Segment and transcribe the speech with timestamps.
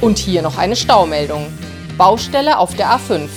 [0.00, 1.46] Und hier noch eine Staumeldung.
[1.98, 3.28] Baustelle auf der A5.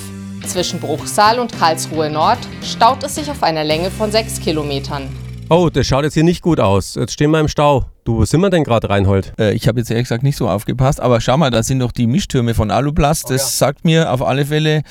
[0.48, 5.10] Zwischen Bruchsal und Karlsruhe Nord staut es sich auf einer Länge von 6 Kilometern.
[5.50, 6.96] Oh, das schaut jetzt hier nicht gut aus.
[6.96, 7.86] Jetzt stehen wir im Stau.
[8.06, 9.34] Du, wo sind wir denn gerade, Reinhold?
[9.38, 11.92] Äh, ich habe jetzt ehrlich gesagt nicht so aufgepasst, aber schau mal, da sind doch
[11.92, 13.26] die Mischtürme von Aluplast.
[13.26, 13.38] Das oh, ja.
[13.46, 14.84] sagt mir auf alle Fälle,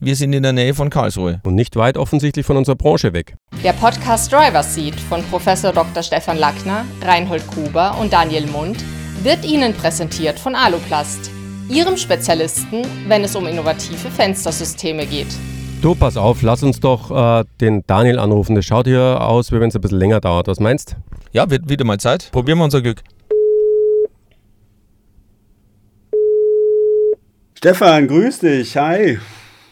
[0.00, 1.40] wir sind in der Nähe von Karlsruhe.
[1.44, 3.36] Und nicht weit offensichtlich von unserer Branche weg.
[3.62, 6.02] Der Podcast Driver Seat von Professor Dr.
[6.02, 8.78] Stefan Lackner, Reinhold Kuber und Daniel Mund
[9.22, 11.30] wird Ihnen präsentiert von Aluplast,
[11.68, 15.28] Ihrem Spezialisten, wenn es um innovative Fenstersysteme geht.
[15.82, 18.54] Du, pass auf, lass uns doch äh, den Daniel anrufen.
[18.54, 20.46] Das schaut hier aus, wie wenn es ein bisschen länger dauert.
[20.46, 20.96] Was meinst
[21.32, 22.30] Ja, wird wieder mal Zeit.
[22.32, 23.02] Probieren wir unser Glück.
[27.56, 28.76] Stefan, grüß dich.
[28.76, 29.18] Hi.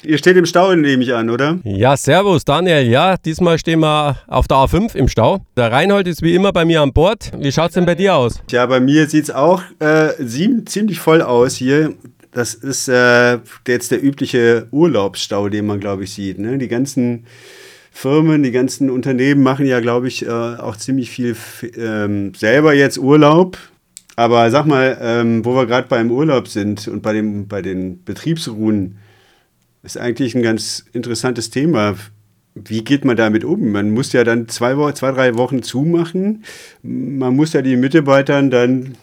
[0.04, 1.58] Ihr steht im Stau, nehme ich an, oder?
[1.64, 2.86] Ja, servus Daniel.
[2.86, 5.44] Ja, diesmal stehen wir auf der A5 im Stau.
[5.56, 7.32] Der Reinhold ist wie immer bei mir an Bord.
[7.36, 8.40] Wie schaut es denn bei dir aus?
[8.50, 10.10] Ja, bei mir sieht es auch äh,
[10.66, 11.94] ziemlich voll aus hier.
[12.30, 16.38] Das ist äh, jetzt der übliche Urlaubsstau, den man, glaube ich, sieht.
[16.38, 16.58] Ne?
[16.58, 17.26] Die ganzen
[17.90, 21.34] Firmen, die ganzen Unternehmen machen ja, glaube ich, äh, auch ziemlich viel
[21.76, 23.58] ähm, selber jetzt Urlaub.
[24.14, 28.04] Aber sag mal, ähm, wo wir gerade beim Urlaub sind und bei, dem, bei den
[28.04, 28.98] Betriebsruhen,
[29.82, 31.96] ist eigentlich ein ganz interessantes Thema.
[32.54, 33.70] Wie geht man damit um?
[33.70, 36.44] Man muss ja dann zwei, zwei drei Wochen zumachen.
[36.82, 38.96] Man muss ja den Mitarbeitern dann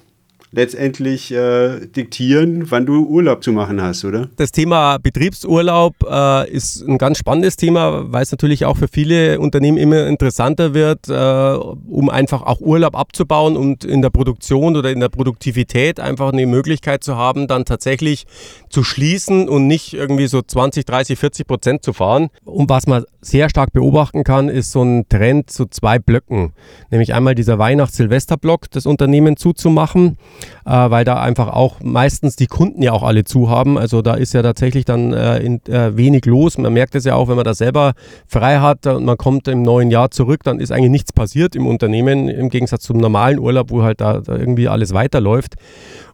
[0.55, 4.29] letztendlich äh, diktieren, wann du Urlaub zu machen hast, oder?
[4.37, 9.39] Das Thema Betriebsurlaub äh, ist ein ganz spannendes Thema, weil es natürlich auch für viele
[9.39, 11.57] Unternehmen immer interessanter wird, äh,
[11.89, 16.45] um einfach auch Urlaub abzubauen und in der Produktion oder in der Produktivität einfach eine
[16.45, 18.25] Möglichkeit zu haben, dann tatsächlich
[18.69, 22.29] zu schließen und nicht irgendwie so 20, 30, 40 Prozent zu fahren.
[22.45, 26.53] Und was man sehr stark beobachten kann, ist so ein Trend zu zwei Blöcken,
[26.91, 30.17] nämlich einmal dieser Weihnachts-Silvester-Block des Unternehmens zuzumachen
[30.65, 33.77] äh, weil da einfach auch meistens die Kunden ja auch alle zu haben.
[33.77, 36.57] Also da ist ja tatsächlich dann äh, in, äh, wenig los.
[36.57, 37.93] Man merkt es ja auch, wenn man das selber
[38.27, 41.67] frei hat und man kommt im neuen Jahr zurück, dann ist eigentlich nichts passiert im
[41.67, 45.55] Unternehmen, im Gegensatz zum normalen Urlaub, wo halt da, da irgendwie alles weiterläuft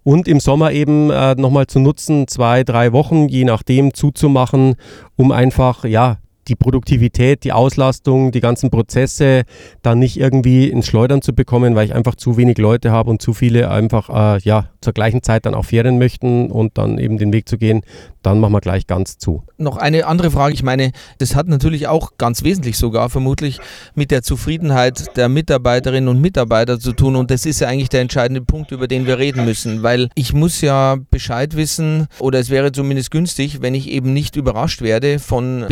[0.04, 4.76] und im Sommer eben äh, nochmal zu nutzen, zwei, drei Wochen, je nachdem zuzumachen,
[5.16, 9.44] um einfach, ja, die Produktivität, die Auslastung, die ganzen Prozesse
[9.82, 13.22] dann nicht irgendwie ins Schleudern zu bekommen, weil ich einfach zu wenig Leute habe und
[13.22, 17.18] zu viele einfach äh, ja, zur gleichen Zeit dann auch Ferien möchten und dann eben
[17.18, 17.82] den Weg zu gehen,
[18.24, 19.44] dann machen wir gleich ganz zu.
[19.58, 20.54] Noch eine andere Frage.
[20.54, 23.60] Ich meine, das hat natürlich auch ganz wesentlich sogar vermutlich
[23.96, 27.16] mit der Zufriedenheit der Mitarbeiterinnen und Mitarbeiter zu tun.
[27.16, 29.84] Und das ist ja eigentlich der entscheidende Punkt, über den wir reden müssen.
[29.84, 34.36] Weil ich muss ja Bescheid wissen, oder es wäre zumindest günstig, wenn ich eben nicht
[34.36, 35.66] überrascht werde von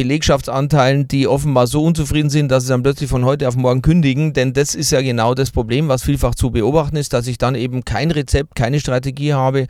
[0.68, 4.34] Belegschaftsanteilen, die offenbar so unzufrieden sind, dass sie dann plötzlich von heute auf morgen kündigen.
[4.34, 7.56] Denn das ist ja genau das Problem, was vielfach zu beobachten ist, dass ich dann
[7.56, 9.68] eben kein Rezept, keine Strategie habe,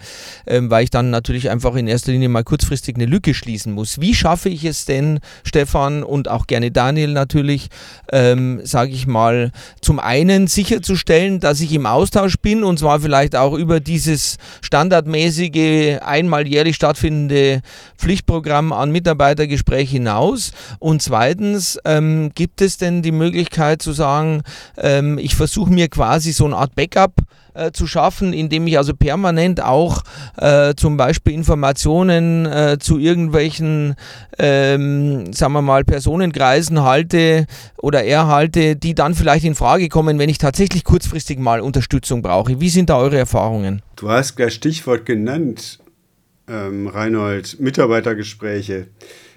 [0.47, 3.72] ähm, weil ich dann natürlich einfach in erster Linie mal kurz kurzfristig eine Lücke schließen
[3.72, 4.01] muss.
[4.01, 7.69] Wie schaffe ich es denn, Stefan und auch gerne Daniel natürlich,
[8.11, 9.51] ähm, sage ich mal,
[9.81, 16.00] zum einen sicherzustellen, dass ich im Austausch bin und zwar vielleicht auch über dieses standardmäßige,
[16.01, 17.61] einmal jährlich stattfindende
[17.97, 24.44] Pflichtprogramm an Mitarbeitergespräch hinaus und zweitens ähm, gibt es denn die Möglichkeit zu sagen,
[24.78, 27.13] ähm, ich versuche mir quasi so eine Art Backup
[27.53, 30.03] äh, zu schaffen, indem ich also permanent auch
[30.38, 33.95] äh, zum Beispiel Informationen äh, zu irgendwelchen,
[34.38, 37.45] ähm, sagen wir mal, Personenkreisen halte
[37.78, 42.62] oder erhalte, die dann vielleicht in Frage kommen, wenn ich tatsächlich kurzfristig mal Unterstützung brauche.
[42.62, 43.81] Wie sind da eure Erfahrungen?
[43.97, 45.79] Du hast das Stichwort genannt,
[46.47, 48.88] ähm, Reinhold, Mitarbeitergespräche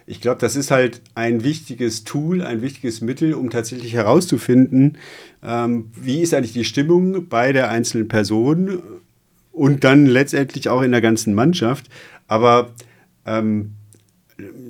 [0.07, 4.99] ich glaube, das ist halt ein wichtiges Tool, ein wichtiges Mittel, um tatsächlich herauszufinden,
[5.43, 8.83] ähm, wie ist eigentlich die Stimmung bei der einzelnen Person
[9.53, 11.89] und dann letztendlich auch in der ganzen Mannschaft.
[12.27, 12.71] Aber
[13.27, 13.73] ähm,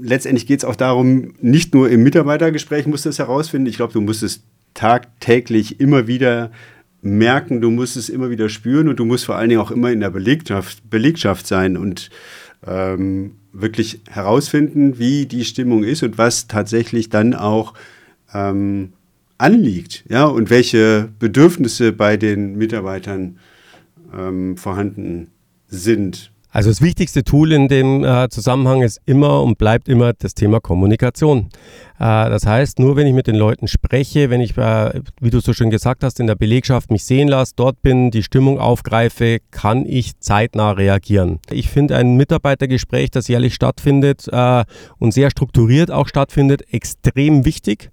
[0.01, 3.67] letztendlich geht es auch darum, nicht nur im Mitarbeitergespräch musst du es herausfinden.
[3.67, 4.43] Ich glaube, du musst es
[4.75, 6.51] tagtäglich immer wieder
[7.03, 9.91] merken, du musst es immer wieder spüren und du musst vor allen Dingen auch immer
[9.91, 12.11] in der Belegschaft, Belegschaft sein und
[12.67, 17.75] ähm, wirklich herausfinden, wie die Stimmung ist und was tatsächlich dann auch
[18.33, 18.93] ähm,
[19.39, 23.39] anliegt, ja, und welche Bedürfnisse bei den Mitarbeitern
[24.17, 25.29] ähm, vorhanden
[25.69, 26.32] sind.
[26.53, 30.61] Also das wichtigste Tool in dem äh, Zusammenhang ist immer und bleibt immer das Thema
[30.61, 31.49] Kommunikation.
[31.99, 35.41] Äh, das heißt, nur wenn ich mit den Leuten spreche, wenn ich, äh, wie du
[35.41, 39.39] so schön gesagt hast, in der Belegschaft mich sehen lasse, dort bin, die Stimmung aufgreife,
[39.51, 41.41] kann ich zeitnah reagieren.
[41.51, 44.65] Ich finde ein Mitarbeitergespräch, das jährlich stattfindet äh,
[44.99, 47.91] und sehr strukturiert auch stattfindet, extrem wichtig,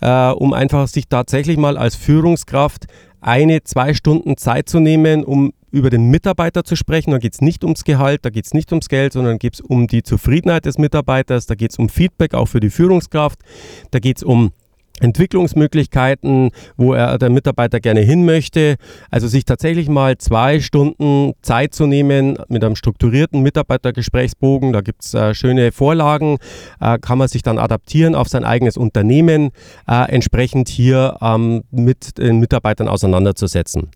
[0.00, 2.86] äh, um einfach sich tatsächlich mal als Führungskraft
[3.20, 7.10] eine, zwei Stunden Zeit zu nehmen, um über den Mitarbeiter zu sprechen.
[7.10, 9.60] Da geht es nicht ums Gehalt, da geht es nicht ums Geld, sondern geht es
[9.60, 13.40] um die Zufriedenheit des Mitarbeiters, da geht es um Feedback auch für die Führungskraft,
[13.90, 14.52] da geht es um
[15.00, 18.76] Entwicklungsmöglichkeiten, wo er der Mitarbeiter gerne hin möchte.
[19.10, 24.72] Also sich tatsächlich mal zwei Stunden Zeit zu nehmen mit einem strukturierten Mitarbeitergesprächsbogen.
[24.72, 26.38] Da gibt es äh, schöne Vorlagen,
[26.80, 29.50] äh, kann man sich dann adaptieren auf sein eigenes Unternehmen,
[29.86, 33.90] äh, entsprechend hier ähm, mit den Mitarbeitern auseinanderzusetzen.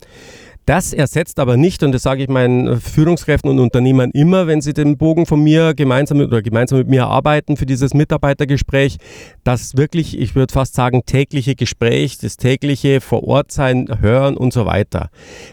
[0.64, 4.72] Das ersetzt aber nicht, und das sage ich meinen Führungskräften und Unternehmern immer, wenn sie
[4.72, 8.98] den Bogen von mir gemeinsam mit, oder gemeinsam mit mir arbeiten für dieses Mitarbeitergespräch,
[9.42, 14.52] das wirklich, ich würde fast sagen, tägliche Gespräch, das tägliche vor Ort sein, hören und
[14.52, 15.10] so weiter.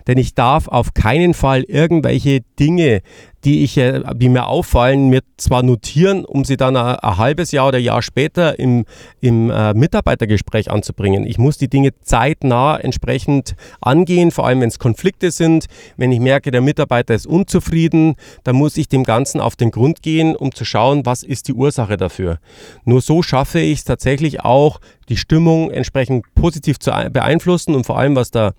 [0.08, 3.02] Denn ich darf auf keinen Fall irgendwelche Dinge
[3.46, 7.52] die, ich, äh, die mir auffallen, mir zwar notieren, um sie dann ein, ein halbes
[7.52, 8.86] Jahr oder Jahr später im,
[9.22, 11.26] im äh, Mitarbeitergespräch anzubringen.
[11.26, 15.66] Ich muss die Dinge zeitnah entsprechend angehen, vor allem wenn es Konflikte sind.
[15.98, 20.02] Wenn ich merke, der Mitarbeiter ist unzufrieden, dann muss ich dem Ganzen auf den Grund
[20.02, 22.40] gehen, um zu schauen, was ist die Ursache dafür.
[22.84, 27.98] Nur so schaffe ich es tatsächlich auch, die Stimmung entsprechend positiv zu beeinflussen und vor
[27.98, 28.54] allem, was der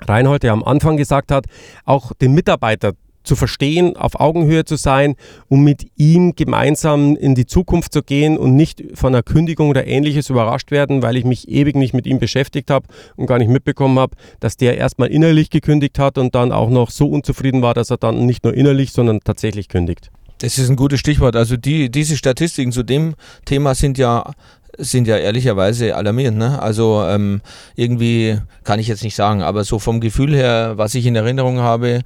[0.00, 1.46] Reinhold ja am Anfang gesagt hat,
[1.84, 2.92] auch den Mitarbeiter
[3.28, 5.14] zu verstehen, auf Augenhöhe zu sein,
[5.48, 9.86] um mit ihm gemeinsam in die Zukunft zu gehen und nicht von einer Kündigung oder
[9.86, 12.86] ähnliches überrascht werden, weil ich mich ewig nicht mit ihm beschäftigt habe
[13.16, 16.90] und gar nicht mitbekommen habe, dass der erstmal innerlich gekündigt hat und dann auch noch
[16.90, 20.10] so unzufrieden war, dass er dann nicht nur innerlich, sondern tatsächlich kündigt.
[20.40, 21.34] Das ist ein gutes Stichwort.
[21.34, 23.14] Also die, diese Statistiken zu dem
[23.44, 24.32] Thema sind ja
[24.78, 26.38] sind ja ehrlicherweise alarmierend.
[26.38, 26.60] Ne?
[26.62, 27.40] Also ähm,
[27.74, 31.58] irgendwie kann ich jetzt nicht sagen, aber so vom Gefühl her, was ich in Erinnerung
[31.58, 32.00] habe,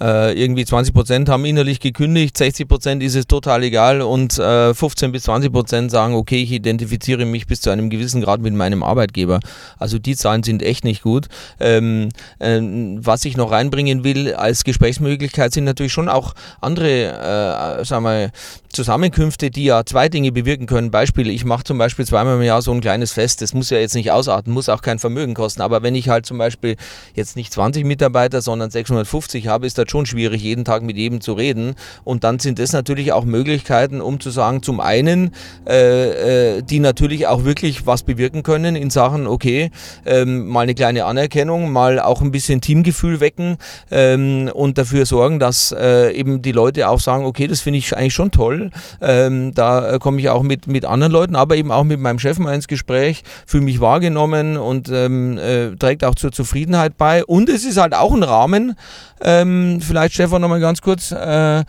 [0.00, 4.74] äh, irgendwie 20 Prozent haben innerlich gekündigt, 60 Prozent ist es total egal und äh,
[4.74, 8.54] 15 bis 20 Prozent sagen, okay, ich identifiziere mich bis zu einem gewissen Grad mit
[8.54, 9.40] meinem Arbeitgeber.
[9.78, 11.28] Also die Zahlen sind echt nicht gut.
[11.58, 17.84] Ähm, äh, was ich noch reinbringen will als Gesprächsmöglichkeit sind natürlich schon auch andere, äh,
[17.84, 18.30] sagen wir,
[18.72, 20.90] Zusammenkünfte, die ja zwei Dinge bewirken können.
[20.90, 23.42] Beispiel, ich mache zum Beispiel zweimal im Jahr so ein kleines Fest.
[23.42, 25.62] Das muss ja jetzt nicht ausarten, muss auch kein Vermögen kosten.
[25.62, 26.76] Aber wenn ich halt zum Beispiel
[27.14, 31.20] jetzt nicht 20 Mitarbeiter, sondern 650 habe, ist das schon schwierig, jeden Tag mit jedem
[31.20, 31.74] zu reden.
[32.04, 35.32] Und dann sind das natürlich auch Möglichkeiten, um zu sagen, zum einen,
[35.66, 39.70] äh, äh, die natürlich auch wirklich was bewirken können in Sachen, okay,
[40.04, 43.56] ähm, mal eine kleine Anerkennung, mal auch ein bisschen Teamgefühl wecken
[43.90, 47.96] ähm, und dafür sorgen, dass äh, eben die Leute auch sagen, okay, das finde ich
[47.96, 48.70] eigentlich schon toll.
[49.00, 52.38] Ähm, da komme ich auch mit, mit anderen Leuten, aber eben auch mit meinem Chef
[52.38, 57.24] mal ins Gespräch, fühle mich wahrgenommen und ähm, äh, trägt auch zur Zufriedenheit bei.
[57.24, 58.76] Und es ist halt auch ein Rahmen,
[59.20, 61.64] ähm, vielleicht Stefan nochmal ganz kurz, äh, äh,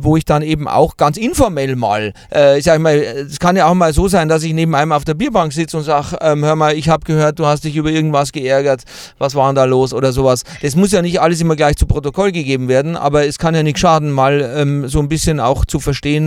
[0.00, 3.66] wo ich dann eben auch ganz informell mal, äh, ich sag mal, es kann ja
[3.66, 6.44] auch mal so sein, dass ich neben einem auf der Bierbank sitze und sage, ähm,
[6.44, 8.82] hör mal, ich habe gehört, du hast dich über irgendwas geärgert,
[9.18, 10.44] was war denn da los oder sowas.
[10.60, 13.62] Das muss ja nicht alles immer gleich zu Protokoll gegeben werden, aber es kann ja
[13.62, 16.21] nicht schaden, mal ähm, so ein bisschen auch zu verstehen,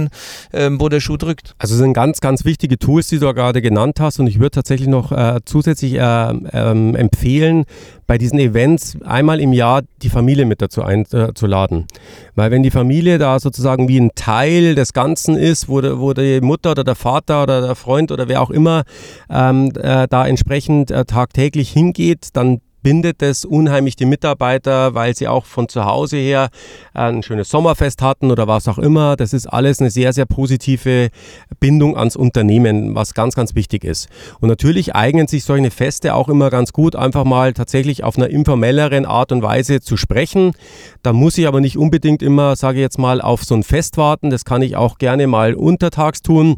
[0.53, 1.55] ähm, wo der Schuh drückt.
[1.57, 4.51] Also es sind ganz, ganz wichtige Tools, die du gerade genannt hast und ich würde
[4.51, 7.65] tatsächlich noch äh, zusätzlich äh, ähm, empfehlen,
[8.07, 11.85] bei diesen Events einmal im Jahr die Familie mit dazu einzuladen.
[12.35, 16.41] Weil wenn die Familie da sozusagen wie ein Teil des Ganzen ist, wo, wo die
[16.41, 18.83] Mutter oder der Vater oder der Freund oder wer auch immer
[19.29, 25.27] ähm, äh, da entsprechend äh, tagtäglich hingeht, dann bindet es unheimlich die Mitarbeiter, weil sie
[25.27, 26.49] auch von zu Hause her
[26.93, 29.15] äh, ein schönes Sommerfest hatten oder was auch immer.
[29.15, 31.09] Das ist alles eine sehr, sehr positive
[31.59, 34.07] Bindung ans Unternehmen, was ganz, ganz wichtig ist.
[34.39, 38.29] Und natürlich eignen sich solche Feste auch immer ganz gut, einfach mal tatsächlich auf einer
[38.29, 40.51] informelleren Art und Weise zu sprechen.
[41.01, 43.97] Da muss ich aber nicht unbedingt immer, sage ich jetzt mal, auf so ein Fest
[43.97, 44.29] warten.
[44.29, 46.57] Das kann ich auch gerne mal untertags tun.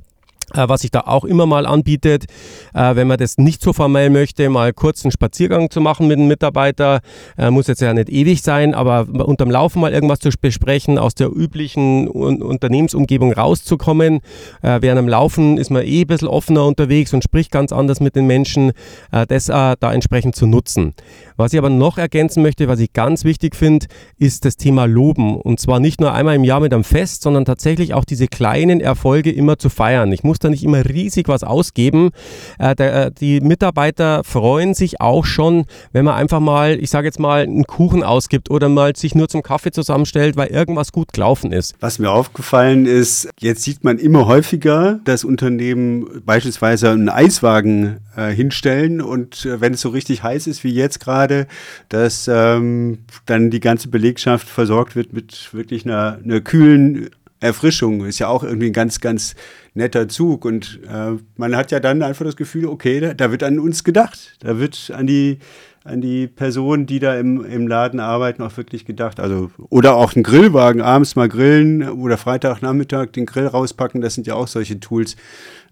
[0.53, 2.25] Äh, was sich da auch immer mal anbietet,
[2.73, 6.17] äh, wenn man das nicht so formell möchte, mal kurz einen Spaziergang zu machen mit
[6.17, 7.01] einem Mitarbeiter,
[7.37, 11.15] äh, muss jetzt ja nicht ewig sein, aber unterm Laufen mal irgendwas zu besprechen, aus
[11.15, 14.19] der üblichen Unternehmensumgebung rauszukommen.
[14.61, 18.15] während am Laufen ist man eh ein bisschen offener unterwegs und spricht ganz anders mit
[18.15, 18.73] den Menschen,
[19.11, 20.93] das da entsprechend zu nutzen.
[21.37, 23.87] Was ich aber noch ergänzen möchte, was ich ganz wichtig finde,
[24.17, 25.37] ist das Thema Loben.
[25.37, 28.81] Und zwar nicht nur einmal im Jahr mit einem Fest, sondern tatsächlich auch diese kleinen
[28.81, 30.11] Erfolge immer zu feiern.
[30.11, 32.11] Ich muss muss da nicht immer riesig was ausgeben.
[32.59, 37.07] Äh, der, äh, die Mitarbeiter freuen sich auch schon, wenn man einfach mal, ich sage
[37.07, 41.11] jetzt mal, einen Kuchen ausgibt oder mal sich nur zum Kaffee zusammenstellt, weil irgendwas gut
[41.13, 41.75] gelaufen ist.
[41.79, 48.29] Was mir aufgefallen ist, jetzt sieht man immer häufiger, dass Unternehmen beispielsweise einen Eiswagen äh,
[48.29, 51.47] hinstellen und äh, wenn es so richtig heiß ist wie jetzt gerade,
[51.89, 58.05] dass ähm, dann die ganze Belegschaft versorgt wird mit wirklich einer, einer kühlen Erfrischung.
[58.05, 59.35] Ist ja auch irgendwie ein ganz, ganz
[59.73, 60.45] netter Zug.
[60.45, 63.83] Und äh, man hat ja dann einfach das Gefühl, okay, da, da, wird an uns
[63.83, 64.35] gedacht.
[64.39, 65.39] Da wird an die,
[65.83, 69.19] an die Personen, die da im, im Laden arbeiten, auch wirklich gedacht.
[69.19, 74.01] Also, oder auch einen Grillwagen abends mal grillen oder Freitagnachmittag den Grill rauspacken.
[74.01, 75.15] Das sind ja auch solche Tools,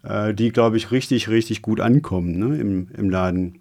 [0.04, 3.60] äh, die, glaube ich, richtig, richtig gut ankommen ne, im, im Laden.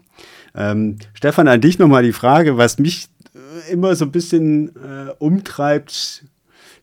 [0.54, 5.10] Ähm, Stefan, an dich nochmal die Frage, was mich äh, immer so ein bisschen äh,
[5.18, 6.24] umtreibt,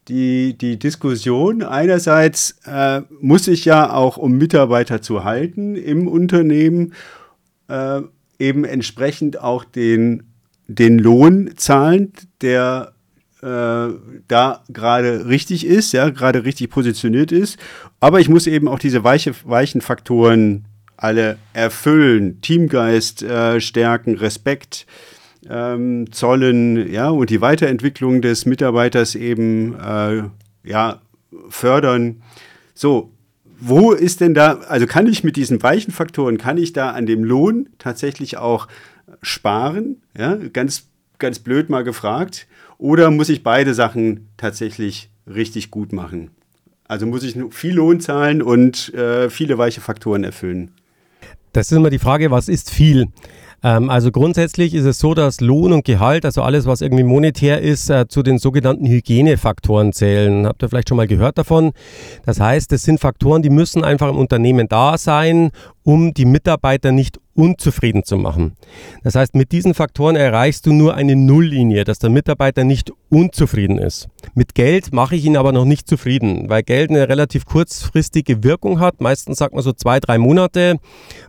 [0.07, 1.63] die, die Diskussion.
[1.63, 6.93] Einerseits äh, muss ich ja auch, um Mitarbeiter zu halten im Unternehmen,
[7.67, 8.01] äh,
[8.39, 10.23] eben entsprechend auch den,
[10.67, 12.93] den Lohn zahlen, der
[13.41, 13.89] äh,
[14.27, 17.57] da gerade richtig ist, ja, gerade richtig positioniert ist.
[17.99, 20.65] Aber ich muss eben auch diese weiche, weichen Faktoren
[20.97, 22.41] alle erfüllen.
[22.41, 24.85] Teamgeist äh, stärken, Respekt
[25.49, 30.23] ähm, zollen, ja, und die Weiterentwicklung des Mitarbeiters eben äh,
[30.63, 31.01] ja,
[31.49, 32.21] fördern.
[32.73, 33.11] So,
[33.59, 37.05] wo ist denn da, also kann ich mit diesen weichen Faktoren, kann ich da an
[37.05, 38.67] dem Lohn tatsächlich auch
[39.21, 40.01] sparen?
[40.17, 40.87] Ja, ganz,
[41.19, 42.47] ganz blöd mal gefragt.
[42.77, 46.31] Oder muss ich beide Sachen tatsächlich richtig gut machen?
[46.87, 50.71] Also muss ich viel Lohn zahlen und äh, viele weiche Faktoren erfüllen?
[51.53, 53.07] Das ist immer die Frage, was ist viel?
[53.63, 57.61] Ähm, also grundsätzlich ist es so, dass Lohn und Gehalt, also alles, was irgendwie monetär
[57.61, 60.47] ist, äh, zu den sogenannten Hygienefaktoren zählen.
[60.47, 61.71] Habt ihr vielleicht schon mal gehört davon?
[62.25, 65.51] Das heißt, es sind Faktoren, die müssen einfach im Unternehmen da sein,
[65.83, 68.57] um die Mitarbeiter nicht unzufrieden zu machen.
[69.03, 73.77] Das heißt, mit diesen Faktoren erreichst du nur eine Nulllinie, dass der Mitarbeiter nicht unzufrieden
[73.77, 74.09] ist.
[74.35, 78.79] Mit Geld mache ich ihn aber noch nicht zufrieden, weil Geld eine relativ kurzfristige Wirkung
[78.79, 78.99] hat.
[79.01, 80.77] Meistens sagt man so zwei, drei Monate.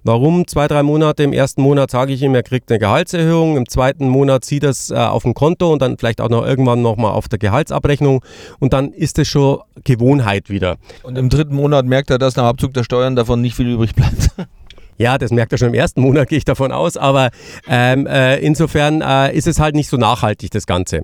[0.02, 1.22] Warum zwei, drei Monate?
[1.22, 3.56] Im ersten Monat sage ich ihm, er kriegt eine Gehaltserhöhung.
[3.56, 6.82] Im zweiten Monat sieht es äh, auf dem Konto und dann vielleicht auch noch irgendwann
[6.82, 8.24] nochmal auf der Gehaltsabrechnung.
[8.58, 10.76] Und dann ist es schon Gewohnheit wieder.
[11.04, 13.94] Und im dritten Monat merkt er, dass nach Abzug der Steuern davon nicht viel übrig
[13.94, 14.30] bleibt.
[14.98, 16.96] Ja, das merkt er schon im ersten Monat, gehe ich davon aus.
[16.96, 17.30] Aber
[17.68, 21.02] ähm, äh, insofern äh, ist es halt nicht so nachhaltig, das Ganze.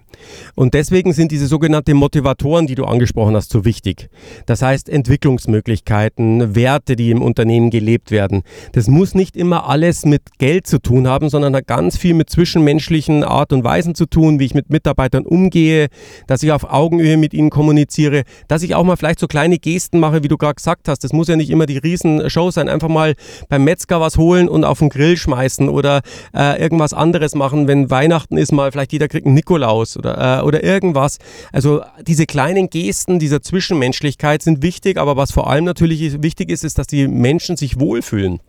[0.54, 4.08] Und deswegen sind diese sogenannten Motivatoren, die du angesprochen hast, so wichtig.
[4.46, 8.42] Das heißt Entwicklungsmöglichkeiten, Werte, die im Unternehmen gelebt werden.
[8.72, 12.30] Das muss nicht immer alles mit Geld zu tun haben, sondern hat ganz viel mit
[12.30, 15.88] zwischenmenschlichen Art und Weisen zu tun, wie ich mit Mitarbeitern umgehe,
[16.26, 19.98] dass ich auf Augenhöhe mit ihnen kommuniziere, dass ich auch mal vielleicht so kleine Gesten
[19.98, 21.02] mache, wie du gerade gesagt hast.
[21.04, 22.68] Das muss ja nicht immer die Riesenshow sein.
[22.68, 23.14] Einfach mal
[23.48, 26.00] beim Metzger Metzger was holen und auf den Grill schmeißen oder
[26.34, 30.42] äh, irgendwas anderes machen, wenn Weihnachten ist, mal vielleicht jeder kriegt einen Nikolaus oder, äh,
[30.42, 31.18] oder irgendwas.
[31.52, 36.64] Also diese kleinen Gesten dieser Zwischenmenschlichkeit sind wichtig, aber was vor allem natürlich wichtig ist,
[36.64, 38.40] ist, dass die Menschen sich wohlfühlen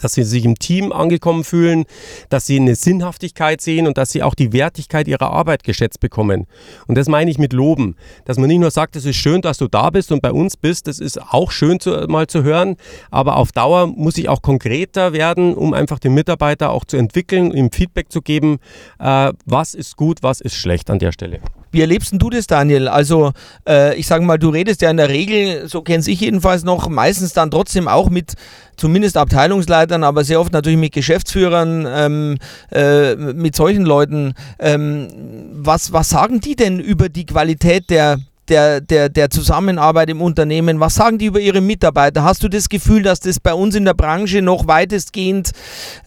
[0.00, 1.84] dass sie sich im Team angekommen fühlen,
[2.28, 6.46] dass sie eine Sinnhaftigkeit sehen und dass sie auch die Wertigkeit ihrer Arbeit geschätzt bekommen.
[6.86, 9.58] Und das meine ich mit Loben, dass man nicht nur sagt, es ist schön, dass
[9.58, 12.76] du da bist und bei uns bist, das ist auch schön zu, mal zu hören,
[13.10, 17.52] aber auf Dauer muss ich auch konkreter werden, um einfach den Mitarbeiter auch zu entwickeln,
[17.52, 18.58] ihm Feedback zu geben,
[18.98, 21.40] äh, was ist gut, was ist schlecht an der Stelle.
[21.70, 22.88] Wie erlebst du das, Daniel?
[22.88, 23.32] Also,
[23.68, 26.88] äh, ich sage mal, du redest ja in der Regel, so kenne ich jedenfalls noch,
[26.88, 28.34] meistens dann trotzdem auch mit
[28.76, 32.38] zumindest Abteilungsleitern, aber sehr oft natürlich mit Geschäftsführern, ähm,
[32.72, 34.34] äh, mit solchen Leuten.
[34.58, 35.08] Ähm,
[35.52, 38.18] was, was sagen die denn über die Qualität der,
[38.48, 40.80] der, der, der Zusammenarbeit im Unternehmen?
[40.80, 42.24] Was sagen die über ihre Mitarbeiter?
[42.24, 45.52] Hast du das Gefühl, dass das bei uns in der Branche noch weitestgehend,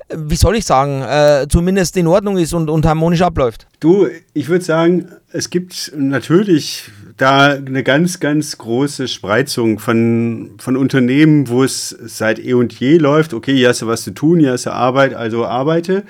[0.07, 3.67] äh, wie soll ich sagen, äh, zumindest in Ordnung ist und, und harmonisch abläuft?
[3.79, 10.75] Du, ich würde sagen, es gibt natürlich da eine ganz, ganz große Spreizung von, von
[10.75, 13.33] Unternehmen, wo es seit eh und je läuft.
[13.33, 16.03] Okay, hier hast du was zu tun, hier hast du Arbeit, also arbeite.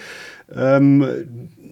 [0.56, 1.06] Ähm,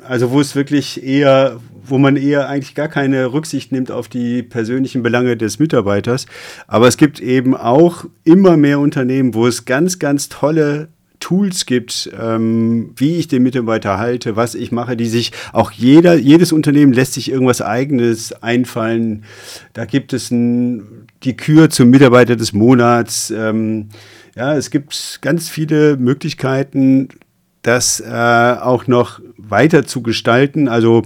[0.09, 4.41] also wo es wirklich eher, wo man eher eigentlich gar keine Rücksicht nimmt auf die
[4.41, 6.25] persönlichen Belange des Mitarbeiters.
[6.67, 10.87] Aber es gibt eben auch immer mehr Unternehmen, wo es ganz, ganz tolle
[11.19, 16.15] Tools gibt, ähm, wie ich den Mitarbeiter halte, was ich mache, die sich auch jeder,
[16.15, 19.25] jedes Unternehmen lässt sich irgendwas eigenes einfallen.
[19.73, 23.29] Da gibt es ein, die Kür zum Mitarbeiter des Monats.
[23.29, 23.89] Ähm,
[24.35, 27.09] ja, es gibt ganz viele Möglichkeiten,
[27.61, 30.67] das äh, auch noch weiter zu gestalten.
[30.67, 31.03] Also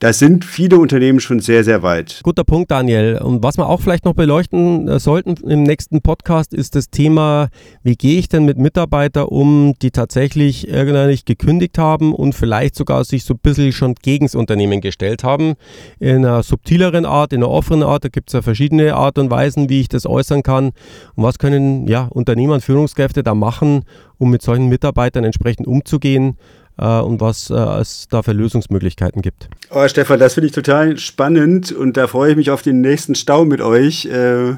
[0.00, 2.20] da sind viele Unternehmen schon sehr, sehr weit.
[2.22, 3.20] Guter Punkt, Daniel.
[3.22, 7.48] Und was wir auch vielleicht noch beleuchten äh, sollten im nächsten Podcast, ist das Thema,
[7.82, 12.76] wie gehe ich denn mit Mitarbeitern um, die tatsächlich irgendwann nicht gekündigt haben und vielleicht
[12.76, 15.54] sogar sich so ein bisschen schon gegen das Unternehmen gestellt haben.
[15.98, 18.02] In einer subtileren Art, in einer offenen Art.
[18.02, 20.70] Da gibt es ja verschiedene Art und Weisen, wie ich das äußern kann.
[21.14, 23.84] Und was können ja, Unternehmer und Führungskräfte da machen,
[24.16, 26.38] um mit solchen Mitarbeitern entsprechend umzugehen?
[26.80, 29.48] Äh, und was äh, es da für Lösungsmöglichkeiten gibt.
[29.70, 33.14] Oh, Stefan, das finde ich total spannend und da freue ich mich auf den nächsten
[33.14, 34.54] Stau mit euch, äh,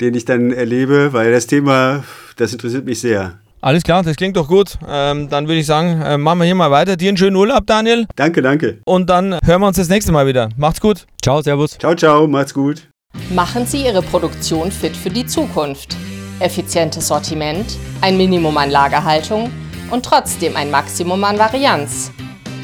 [0.00, 2.04] den ich dann erlebe, weil das Thema,
[2.36, 3.38] das interessiert mich sehr.
[3.60, 4.76] Alles klar, das klingt doch gut.
[4.86, 6.96] Ähm, dann würde ich sagen, äh, machen wir hier mal weiter.
[6.96, 8.06] Dir einen schönen Urlaub, Daniel.
[8.14, 8.78] Danke, danke.
[8.84, 10.50] Und dann hören wir uns das nächste Mal wieder.
[10.58, 11.06] Macht's gut.
[11.22, 11.78] Ciao, Servus.
[11.78, 12.88] Ciao, ciao, macht's gut.
[13.30, 15.96] Machen Sie Ihre Produktion fit für die Zukunft.
[16.40, 19.50] Effizientes Sortiment, ein Minimum an Lagerhaltung
[19.94, 22.10] und trotzdem ein Maximum an Varianz.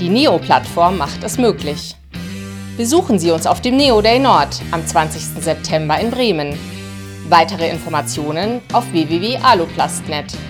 [0.00, 1.94] Die Neo-Plattform macht es möglich.
[2.76, 5.40] Besuchen Sie uns auf dem Neo Day Nord am 20.
[5.40, 6.58] September in Bremen.
[7.28, 10.49] Weitere Informationen auf www.aluplast.net.